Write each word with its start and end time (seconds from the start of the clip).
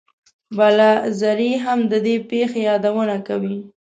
بلاذري 0.57 1.51
هم 1.63 1.79
د 1.91 1.93
دې 2.05 2.15
پېښې 2.29 2.59
یادونه 2.69 3.15
کوي. 3.27 3.57